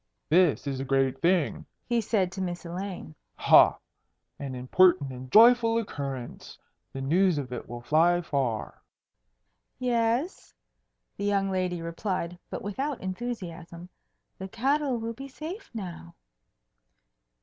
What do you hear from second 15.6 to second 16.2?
now."